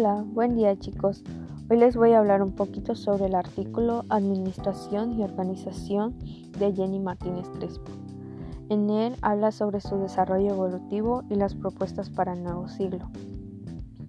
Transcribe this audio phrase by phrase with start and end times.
[0.00, 1.24] Hola, buen día chicos.
[1.68, 6.16] Hoy les voy a hablar un poquito sobre el artículo Administración y Organización
[6.56, 7.90] de Jenny Martínez Crespo.
[8.68, 13.10] En él habla sobre su desarrollo evolutivo y las propuestas para el nuevo siglo.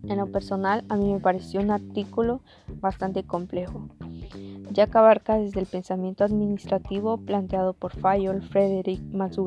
[0.03, 2.43] En lo personal, a mí me pareció un artículo
[2.79, 3.87] bastante complejo,
[4.71, 9.39] ya que abarca desde el pensamiento administrativo planteado por Fayol, Frederick Max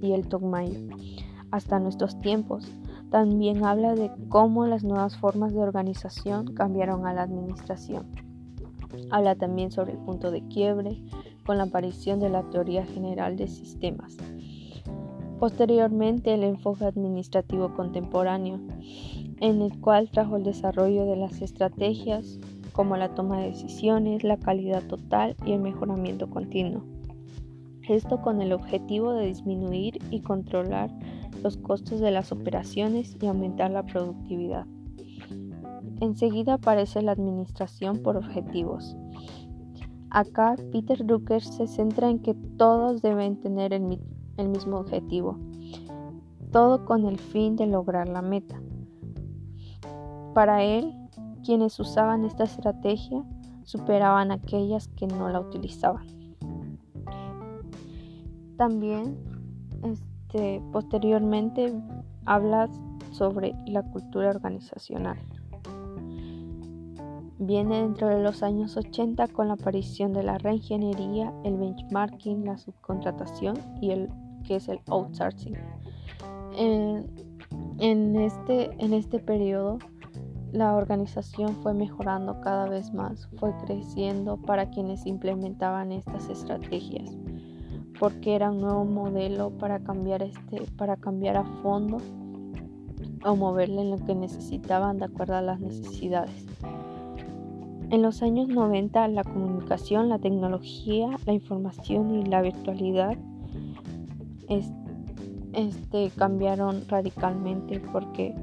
[0.00, 0.90] y Elton Mayer,
[1.50, 2.70] hasta nuestros tiempos.
[3.10, 8.06] También habla de cómo las nuevas formas de organización cambiaron a la administración.
[9.10, 11.02] Habla también sobre el punto de quiebre
[11.46, 14.16] con la aparición de la teoría general de sistemas.
[15.38, 18.60] Posteriormente, el enfoque administrativo contemporáneo,
[19.40, 22.38] en el cual trajo el desarrollo de las estrategias
[22.72, 26.84] como la toma de decisiones, la calidad total y el mejoramiento continuo.
[27.88, 30.90] Esto con el objetivo de disminuir y controlar
[31.42, 34.66] los costos de las operaciones y aumentar la productividad.
[36.00, 38.96] Enseguida aparece la administración por objetivos.
[40.10, 43.82] Acá Peter Drucker se centra en que todos deben tener el,
[44.48, 45.38] mismo objetivo,
[46.50, 48.60] todo con el fin de lograr la meta.
[50.34, 50.94] Para él,
[51.44, 53.24] quienes usaban esta estrategia
[53.64, 56.06] superaban a aquellas que no la utilizaban.
[58.56, 59.18] También
[60.28, 61.72] este, posteriormente
[62.26, 62.68] habla
[63.12, 65.18] sobre la cultura organizacional.
[67.38, 72.58] Viene dentro de los años 80 con la aparición de la reingeniería, el benchmarking, la
[72.58, 74.10] subcontratación y el
[74.44, 75.56] que es el outsourcing.
[76.58, 79.78] En, este, en este periodo
[80.52, 87.16] la organización fue mejorando cada vez más, fue creciendo para quienes implementaban estas estrategias
[87.98, 91.98] porque era un nuevo modelo para cambiar este para cambiar a fondo
[93.24, 96.46] o moverle en lo que necesitaban de acuerdo a las necesidades.
[97.90, 103.16] En los años 90 la comunicación, la tecnología, la información y la virtualidad
[105.52, 108.34] este, cambiaron radicalmente porque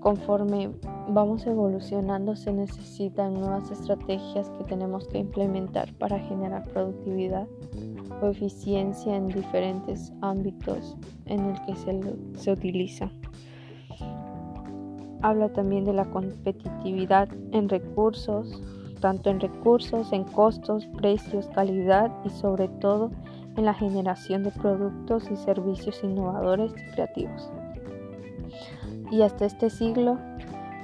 [0.00, 0.70] conforme
[1.12, 7.48] vamos evolucionando se necesitan nuevas estrategias que tenemos que implementar para generar productividad
[8.22, 12.00] o eficiencia en diferentes ámbitos en el que se,
[12.34, 13.10] se utiliza.
[15.22, 18.62] Habla también de la competitividad en recursos,
[19.00, 23.10] tanto en recursos, en costos, precios, calidad y sobre todo
[23.56, 27.50] en la generación de productos y servicios innovadores y creativos.
[29.10, 30.18] Y hasta este siglo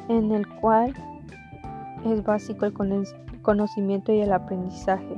[0.08, 0.92] en el cual
[2.04, 2.72] es básico el
[3.42, 5.16] conocimiento y el aprendizaje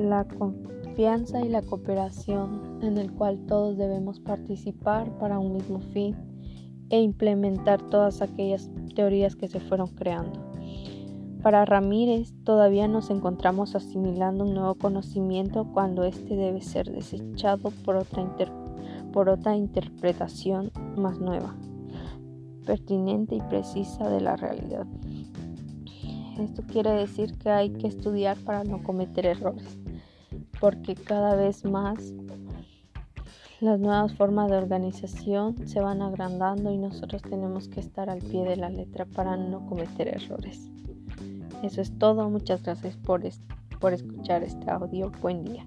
[0.00, 6.16] la confianza y la cooperación en el cual todos debemos participar para un mismo fin
[6.88, 10.40] e implementar todas aquellas teorías que se fueron creando.
[11.42, 17.96] Para Ramírez todavía nos encontramos asimilando un nuevo conocimiento cuando éste debe ser desechado por
[17.96, 18.26] otra,
[19.12, 21.54] por otra interpretación más nueva,
[22.64, 24.86] pertinente y precisa de la realidad.
[26.38, 29.78] Esto quiere decir que hay que estudiar para no cometer errores
[30.60, 32.12] porque cada vez más
[33.60, 38.44] las nuevas formas de organización se van agrandando y nosotros tenemos que estar al pie
[38.44, 40.70] de la letra para no cometer errores.
[41.62, 43.22] Eso es todo, muchas gracias por,
[43.80, 45.64] por escuchar este audio, buen día.